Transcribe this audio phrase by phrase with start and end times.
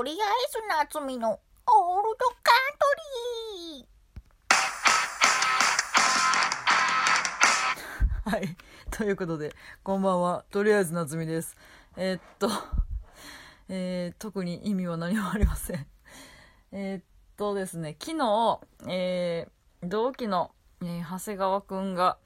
[0.00, 0.18] とりあえ
[0.50, 0.62] ず
[0.98, 2.86] 夏美のオールドカント
[3.76, 8.56] リーはい。
[8.90, 10.46] ということで、こんばんは。
[10.50, 11.54] とりあえず夏美です。
[11.98, 12.48] えー、っと、
[13.68, 15.86] えー、特に意味は何もありません。
[16.72, 17.02] えー、っ
[17.36, 22.16] とですね、昨日、えー、同期の、えー、長谷川くんが、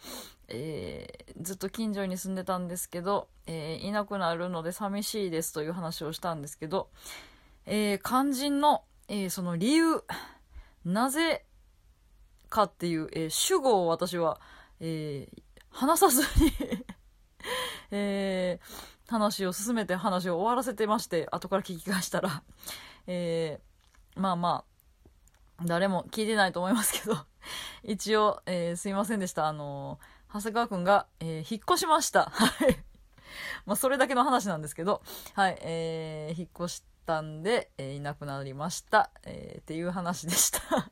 [0.46, 6.88] えー、ずっと近所に住んでたんですけど、えー、いなくなるので寂しいですという話をしたんですけど、
[7.66, 10.04] えー、肝心の、えー、その理由、
[10.84, 11.44] なぜ
[12.50, 14.40] かっていう、えー、主語を私は、
[14.80, 16.52] えー、話さずに
[17.90, 22.42] えー、話を進めて話を終わらせてまして、後から聞き返したら、
[23.06, 24.64] えー、まあま
[25.58, 27.16] あ、誰も聞いてないと思いますけど、
[27.82, 29.46] 一応、えー、すいませんでした。
[29.46, 32.30] あのー、長谷川くんが、えー、引っ越しました。
[32.30, 32.84] はい。
[33.66, 35.02] まあ、それだけの話なんですけど、
[35.34, 39.10] はい、えー、引っ越してたんで、えー、いなくなりました。
[39.24, 40.60] えー、っていう話でした。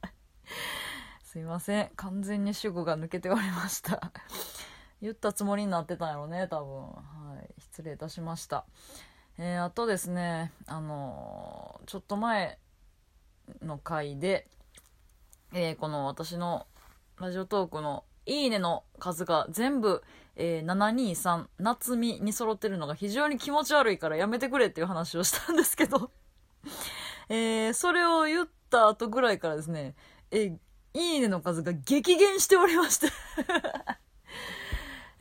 [1.24, 1.90] すいません。
[1.96, 4.12] 完全に主語が抜けておりました。
[5.00, 6.92] 言ったつもりになってたんやろね、多分。
[6.92, 7.54] はい。
[7.58, 8.66] 失礼いたしました。
[9.38, 12.58] えー、あとですね、あのー、ちょっと前
[13.62, 14.48] の回で、
[15.52, 16.66] えー、この私の
[17.18, 20.02] ラジオトークのいいねの数が全部、
[20.36, 26.10] えー、723、夏美に揃ってるのが非常に気持ち悪いからやめてくれっていう話をしたんですけど。
[27.28, 29.94] えー、それを言った後ぐらいからですね、
[30.30, 30.56] え、
[30.94, 33.08] いいねの数が激減しておりまして。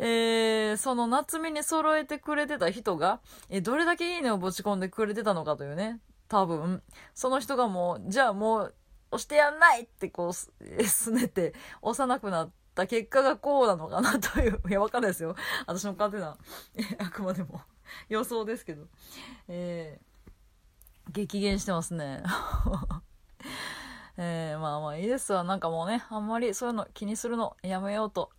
[0.04, 6.82] えー、その夏目に揃えてくれてた人が、え、どれだけいいねをぶち込んでくれてたのかというね、多分、
[7.14, 8.76] その人がもう、じゃあもう、
[9.12, 10.52] 押してやんないってこう、す、
[11.12, 15.36] ねて、押さなくなった結果がこうなのかなという、 いや、わかんないですよ。
[15.66, 16.38] 私の勝手な、
[17.00, 17.62] あくまでも
[18.10, 18.88] 予想ですけど。
[19.48, 22.24] えー、激減してますね。
[24.18, 25.44] えー、まあまあいいですわ。
[25.44, 28.30] なんかもうね、あんまりそういうの気にするのやめようと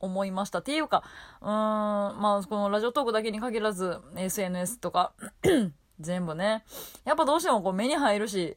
[0.00, 0.58] 思いました。
[0.58, 1.04] っていうか、
[1.40, 5.12] うーん、まあ、このラジオトークだけに限らず、SNS とか
[6.00, 6.64] 全部ね。
[7.04, 8.56] やっぱどうしてもこう目に入るし、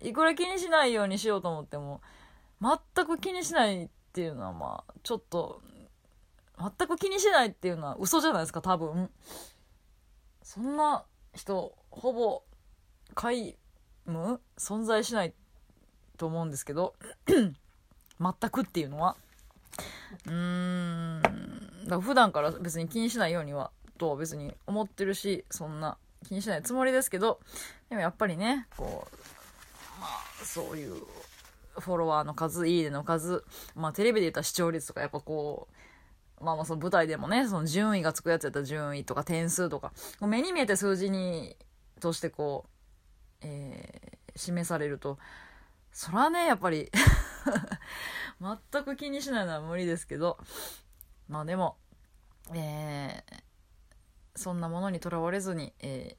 [0.00, 2.00] いくら気にしないようにしようと思っても、
[2.62, 5.60] 全く気にしないっていうのはまあ、ちょっと、
[6.58, 9.10] 全く気にしないっていうのは嘘じゃないですか、多分。
[10.42, 12.42] そんな人、ほぼ、
[13.14, 13.56] 皆
[14.06, 15.34] 無存在しない
[16.16, 16.94] と思うんですけど、
[17.26, 19.16] 全くっていうのは。
[20.26, 21.22] うーん。
[21.84, 25.98] だから普段から別に気にしないようには、とは別に思ってるし、そんな
[26.28, 27.40] 気にしないつもりですけど、
[27.88, 31.02] でもやっぱりね、こう、まあ、そういう
[31.78, 33.44] フォロワーの数、いいねの数、
[33.74, 35.68] まあテレビで言ったら視聴率とかやっぱこ
[36.40, 41.56] う、まあまあその舞台でもね、その順位がつくやつやったら順位とか点数とか、目に見えて数字に、
[42.00, 42.72] としてこう、
[43.42, 45.18] えー、示されると、
[45.92, 46.90] そらね、やっぱり
[48.40, 50.38] 全く気にしないのは無理ですけど、
[51.28, 51.76] まあでも、
[52.52, 53.42] えー、
[54.34, 56.16] そんなものにとらわれずに、え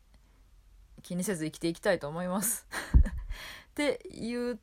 [0.99, 2.67] ー、気にせず生きていきたいと思います。
[3.71, 4.57] って言っ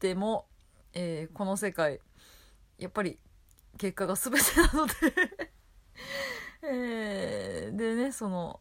[0.00, 0.46] ても、
[0.94, 2.00] えー、この世界、
[2.78, 3.18] やっぱり
[3.78, 4.94] 結果が全てなので
[6.64, 8.60] えー、でね、その、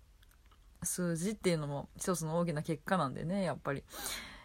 [0.83, 3.83] 数字っていうのも一つの大きな結果なんでね、やっぱり。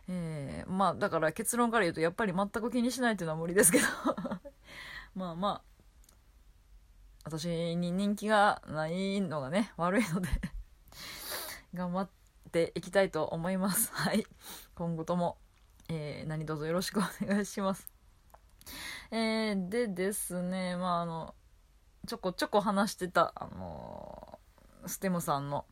[0.06, 3.86] えー、まあだから結論から言うとやっぱり全く気にしないっていうのは無理ですけど。
[5.14, 5.62] まあまあ
[7.24, 10.28] 私に人気がないのがね悪いので
[11.72, 12.10] 頑張っ
[12.52, 13.90] ていきたいと思います。
[13.92, 14.26] はい。
[14.74, 15.38] 今後とも、
[15.88, 17.90] えー、何卒よろしくお願いします
[19.10, 21.34] えー、でですねまああの
[22.06, 25.66] ちょこちょこ話してたあのー、ステムさんの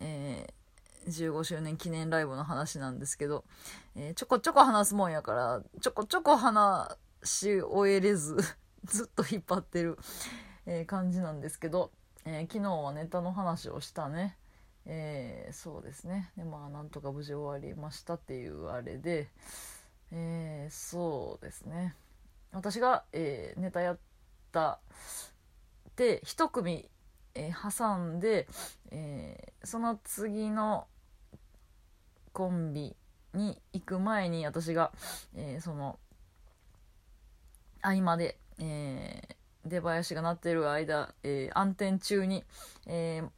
[0.00, 0.64] えー
[1.08, 3.44] 15周年記念ライブの話なんですけど、
[3.94, 8.36] えー、ちょこちょこ話すもんやから、ちょこちょこ話し終えれず
[8.84, 9.98] ずっと引っ張ってる、
[10.66, 11.90] え、感じなんですけど、
[12.24, 14.36] え、昨日はネタの話をしたね。
[14.86, 16.30] えそうですね。
[16.36, 19.28] で、まあ、なんとか無事終わりましたっていうあれで、
[20.12, 21.94] えそうですね。
[22.52, 23.98] 私が、えネタやっ
[24.52, 24.78] た
[25.96, 26.88] で、一組、
[27.34, 28.46] え挟んで、
[28.90, 30.86] えその次の
[32.34, 32.96] コンビ
[33.32, 34.92] に行く前に私が、
[35.34, 35.98] えー、その
[37.80, 42.44] 合間で、えー、出囃子が鳴ってる間、えー、暗転中に、
[42.86, 43.28] えー、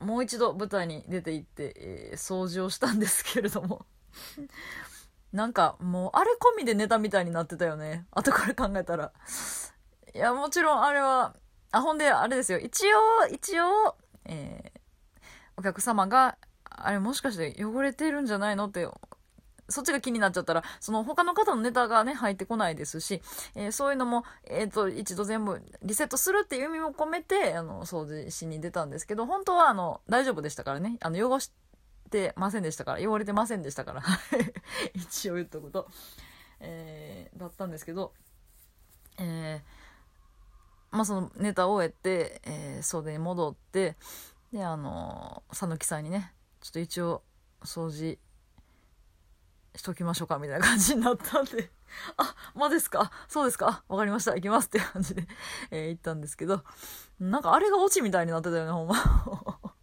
[0.00, 3.86] もう一度舞台に出て行って、えー、掃除をしたんですけれども。
[5.32, 8.06] なんかもうあれ込みでネタみたいになってたよね。
[8.12, 9.12] 後から考えたら。
[10.14, 11.34] いやもちろんあれは
[11.72, 12.58] あほんであれですよ。
[12.58, 13.96] 一応一応、
[14.26, 14.80] えー、
[15.56, 18.88] お客様があれもしかして汚れてるんじゃないのって、
[19.68, 23.22] そっちが気になっちゃったら、その他の方のネタがね、入ってこないですし、
[23.54, 30.98] えーそういうのも、えっ、と、一度全部リセットするっていう意味も込めて、あの、掃除しに出たんですけど、本当は、あの、大丈夫でしたからね。
[31.00, 31.50] あの、汚し
[32.10, 34.02] てませんでしたから、汚れてませんでしたから、
[34.94, 35.88] 一応言っとくと。
[36.60, 38.12] えーだったんですけど、
[39.18, 39.84] えー
[40.96, 43.96] まあそのネタを終えて、えー袖に戻って、
[44.52, 47.22] で、あの、さぬきさんにね、ちょっと一応、
[47.64, 48.18] 掃除
[49.76, 51.70] しときましょうか、みたいな感じになったんで、
[52.16, 55.26] あ、まですか、そうですか、わかりました、行きますって感じで、
[55.70, 56.62] えー行ったんですけど、
[57.18, 58.94] なんかあれがオチみたいになってたよね、ほんま。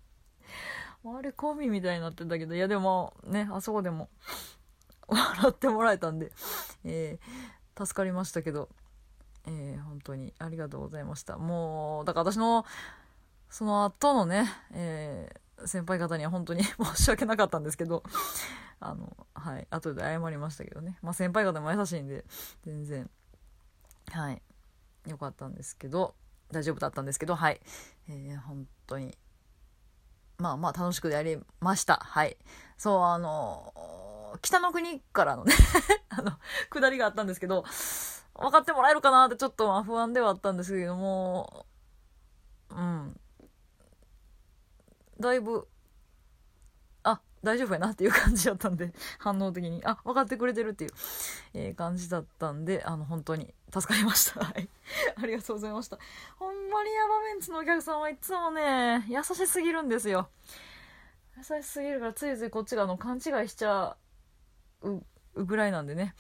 [1.04, 4.10] あれ込みみたいになってたけど、いやでもね、あそこでも
[5.08, 6.32] 笑ってもらえたんで、
[6.84, 8.70] えー助かりましたけど、
[9.48, 11.38] えー本当にありがとうございました。
[11.38, 12.66] もう、だから私の、
[13.50, 16.64] その後のね、えー先輩方には本当に
[16.96, 18.04] 申し訳なかったんですけど、
[18.80, 20.98] あの、はい、後で謝りましたけどね。
[21.02, 22.26] まあ先輩方も優しいんで、
[22.64, 23.10] 全然、
[24.12, 24.42] はい、
[25.08, 26.16] よかったんですけど、
[26.52, 27.62] 大丈夫だったんですけど、はい、
[28.08, 29.18] えー本当に、
[30.38, 31.98] まあまあ楽しくやりました。
[31.98, 32.38] はい。
[32.78, 33.74] そう、あの、
[34.42, 35.54] 北の国からのね、
[36.10, 37.64] あの、下りがあったんですけど、
[38.34, 41.66] 分かってもらえるかなってちょっと不安ではあったんですけども、
[42.70, 43.21] うん。
[45.22, 45.68] だいぶ、
[47.04, 50.92] あ、大丈夫やなっていう感じだったんで、 反応的に、あ、分かってくれてるっていう、
[51.54, 54.42] えー感じだったんで、あの、本当に助かりました。
[54.44, 54.70] はい。
[55.16, 55.98] ありがとうございました。
[56.38, 60.30] ほんまにヤバメンツのお客さんはいつもね、優しすぎるんですよ。
[61.38, 63.98] 優しすぎるからついついこっちがあの勘違いしちゃ
[64.82, 66.14] うぐらいなんでね。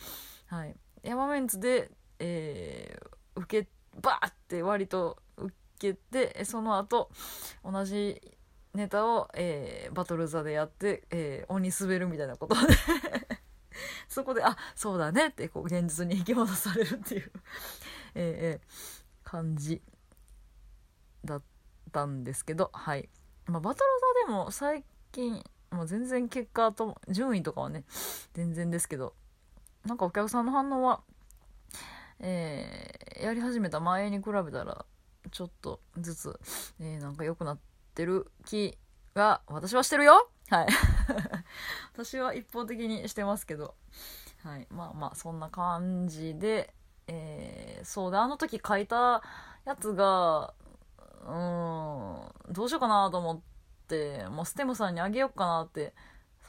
[0.47, 0.75] はい。
[1.03, 3.69] ヤバメンツで、えー受け、
[4.01, 7.09] バーって割と受けて、えその後、
[7.63, 8.21] 同じ
[8.73, 12.55] ネタを、えーバトル座でやって、えー鬼滑るみたいなこと。
[12.55, 12.73] で
[14.07, 15.27] そこで、あ、そうだね。
[15.27, 17.31] って、こう、現実に引き戻されるっていう、
[18.15, 18.61] えーえ
[19.23, 19.81] 感じ
[21.23, 21.41] だっ
[21.91, 23.09] たんですけど、はい。
[23.45, 23.89] まあ、バトル
[24.25, 27.85] 座でも最近、もう全然結果と、順位とかはね、
[28.33, 29.13] 全然ですけど、
[29.85, 31.01] なんかお客さんの反応は、
[32.19, 34.85] えーやり始めた前に比べたら、
[35.29, 36.39] ちょっとずつ、
[36.79, 38.77] えーなんか良くなっててる気
[39.15, 40.67] が、私はしてるよはい。
[41.93, 43.75] 私は一方的にしてますけど、
[44.43, 44.67] はい。
[44.69, 46.73] まあまあ、そんな感じで、
[47.07, 49.23] えーそうで、あの時書いた
[49.65, 50.53] やつが、
[51.25, 53.41] うん、どうしようかなと思っ
[53.87, 55.93] て、もうステムさんにあげようかなって、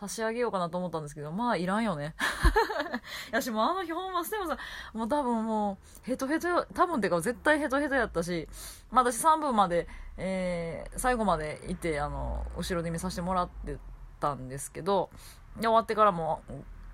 [0.02, 2.14] 差し上げようかなと思ったんですけど、まあいらんよね。
[3.31, 4.58] いやしもうあの日ほんまステムさ
[4.94, 8.49] ん、もう多分もうヘトヘト、多分てか絶対ヘトヘトやったし、
[8.90, 13.78] まあ私3分まで、えー最後までいて、あの、後ろで見させてもらって
[14.19, 15.10] たんですけど、
[15.56, 16.43] で終わってからも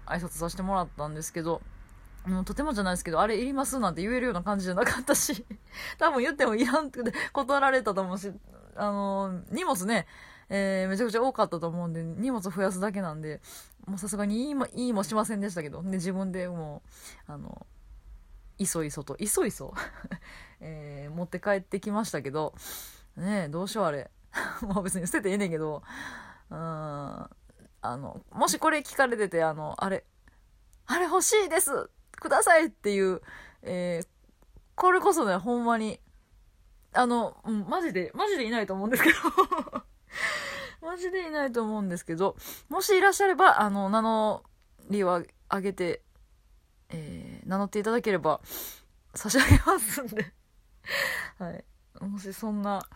[0.06, 1.62] 挨拶させてもらったんですけど、
[2.26, 5.46] もうとてもじゃないですけど、あれいりますなんて言えるような感じじゃなかったし、
[5.98, 7.00] 多分言ってもいらんって
[7.32, 8.32] 断られたと思うし、
[8.76, 10.06] あの、荷物ね、
[10.50, 13.40] えーめちゃくちゃ多かったと思うんで、荷物増やすだけなんで、
[13.86, 16.82] もうさすがにいいも、いいもしませんでしたけど、で、自分でも
[17.28, 17.66] う、あの、
[18.58, 19.74] いそいそと、いそいそ、
[20.60, 22.54] えー持って帰ってきましたけど、
[23.16, 24.10] ねえ、どうしようあれ。
[24.62, 25.82] まあ別に捨ててええねんけど、
[26.50, 27.28] うん、あ
[27.82, 30.04] の、もしこれ聞かれてて、あの、あれ、
[30.86, 33.20] あれ欲しいですくださいっていう、
[33.62, 34.08] えー
[34.78, 35.98] これこそね、ほんまに、
[36.92, 39.16] あの、うん、マジで、マジでいないと思うんですけど、
[40.82, 42.36] マジでいないと思うんですけど、
[42.68, 44.44] もしいらっしゃれば、あの、名乗
[44.90, 46.02] りをあげて、
[46.90, 48.40] えー名乗っていただければ、
[49.14, 50.32] 差し上げますんで、
[51.38, 51.64] はい。
[52.00, 52.86] もしそんな、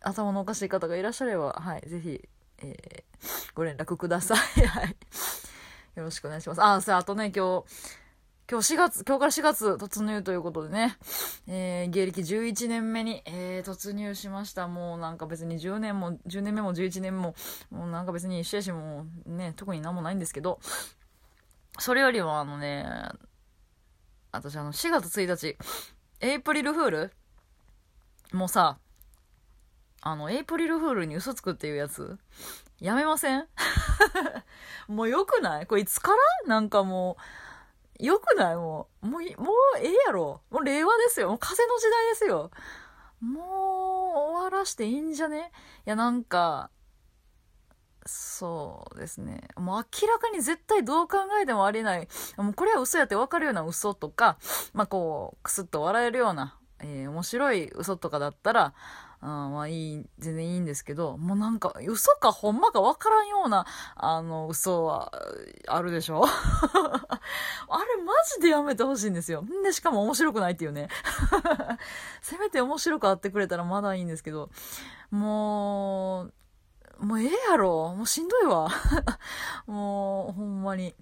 [0.00, 2.28] 頭のおかしい方がいらっしゃれば、はい、ぜひ、
[2.58, 3.12] えー
[3.54, 4.38] ご連絡ください。
[4.66, 4.96] はい。
[5.94, 6.62] よろしくお願いします。
[6.62, 7.64] あ、さあ、あとね、今日、
[8.50, 10.96] 今日4月、今日から4月突入ということでね、
[11.46, 14.68] えー芸歴11年目に、えー突入しました。
[14.68, 17.34] もうなんか別に10年も、10年目も11年も、
[17.70, 20.60] もうなんか別に一緒やし、もね、特になんもないんですけど、
[21.78, 22.84] それよりもあのね、
[24.32, 25.56] 私あの4月1日、
[26.20, 27.12] エイプリルフール？
[28.32, 28.78] もうさ、
[30.02, 32.18] あの、エイプリルフールに嘘つくっていうやつ、
[32.80, 33.46] やめません？
[34.88, 35.66] もうよくない？
[35.66, 36.10] これいつか
[36.44, 36.48] ら？
[36.48, 37.22] なんかもう、
[38.04, 38.56] よくない？
[38.56, 40.42] もう、もう、もうええやろ。
[40.50, 41.28] もう令和ですよ。
[41.28, 42.50] もう風の時代ですよ。
[43.20, 43.44] もう
[44.32, 45.52] 終わらしていいんじゃね？
[45.86, 46.70] いや、なんか、
[48.04, 49.46] そうですね。
[49.56, 52.08] もう明らかに絶対どう考えてもありえない。
[52.36, 54.38] もうこれは嘘やって分かるような嘘とか、
[54.72, 58.74] まあこう、くすっと笑えるような、えー面白い嘘とかだったら、
[59.24, 65.12] あまあいい、全然いいんですけど、もうなんか、嘘かほんまかわからんような、あの、嘘は、
[65.68, 66.24] あるでしょ？
[66.26, 69.42] あれマジでやめてほしいんですよ。
[69.42, 70.88] んで、しかも面白くないっていうね。
[72.20, 74.50] せめて面白くあってくれたらまだいいんですけど、
[75.12, 76.32] もう、
[77.06, 77.94] もうええやろ？
[77.94, 78.68] もうしんどいわ。
[79.66, 80.96] もう、ほんまに。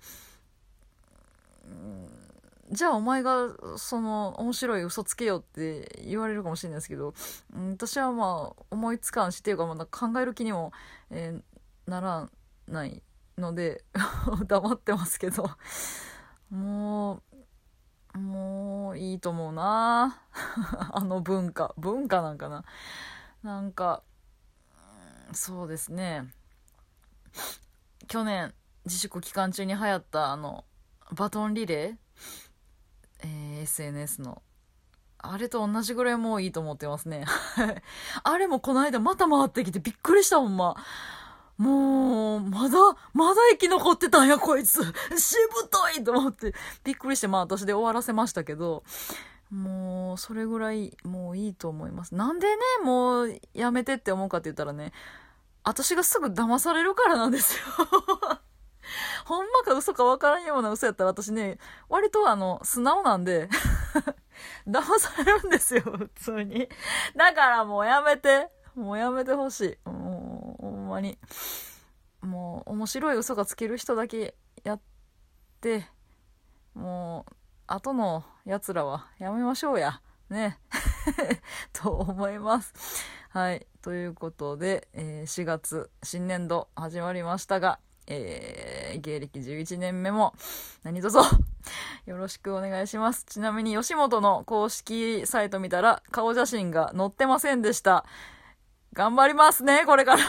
[2.70, 7.14] じゃあお前がその面白い嘘つけよって言われるかもしれないですけど、
[7.54, 10.72] うん、私はまあ思いつかんしっていうかまだ考える気にも、
[11.10, 12.30] えー、なら
[12.68, 13.02] ない
[13.36, 13.84] ので
[14.46, 15.50] 黙ってますけど。
[16.50, 17.22] も
[18.14, 20.20] うもういいと思うな。
[20.92, 21.74] あの文化。
[21.78, 22.64] 文化なんかな。
[23.42, 24.02] なんか
[25.32, 26.32] そうですね。
[28.08, 28.52] 去年
[28.84, 30.64] 自粛期間中に流行ったあの
[31.12, 32.49] バトンリレー。
[33.22, 34.42] えー、SNS の。
[35.22, 37.26] あれと同じぐらいもういいと思ってますね。
[38.24, 40.76] あれもこの間また回ってきてびっくりしたほんま。
[41.58, 42.78] もう、まだ、
[43.12, 44.82] まだ生き残ってたんや、こいつ。
[44.82, 48.82] しぶといと思って、びっくりして、まあ私で終わらせましたけど、
[49.50, 52.14] もう、それぐらい、もういいと思います。
[52.14, 54.94] なんでね、もう、やめてって思うかって言ったらね、
[55.62, 57.64] 私がすぐ騙されるからなんですよ。
[59.30, 61.58] ほんまか嘘かわからんような嘘やったら私ね、
[61.88, 63.48] 割とあの、素直なんで
[64.66, 66.68] 騙されるんですよ、普通に。
[67.14, 68.50] だからもうやめて。
[68.74, 69.88] もうやめてほしい。
[69.88, 71.16] もう、ほんまに。
[72.22, 74.34] もう、面白い嘘がつける人だけ
[74.64, 74.80] やっ
[75.60, 75.86] て、
[76.74, 77.34] もう、
[77.68, 80.02] 後の奴らはやめましょうや。
[80.28, 80.58] ね。
[81.72, 82.74] と思います。
[83.28, 83.64] はい。
[83.80, 90.34] ということで、えー、4月、新年度始まりましたが、えー、芸歴11年目も
[90.82, 91.18] 何卒
[92.06, 93.24] よろしくお願いします。
[93.24, 98.04] ちなみに吉本の公式サイト見たら顔写真が載ってませんでした。
[98.92, 100.22] 頑張りますね、これから